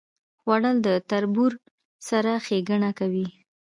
[0.39, 1.51] خوړل د تربور
[2.09, 3.27] سره ښېګڼه کوي